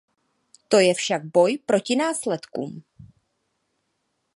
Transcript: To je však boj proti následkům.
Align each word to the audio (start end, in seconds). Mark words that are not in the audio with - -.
To 0.73 0.77
je 0.81 0.93
však 0.97 1.25
boj 1.29 1.57
proti 1.61 1.95
následkům. 1.95 2.83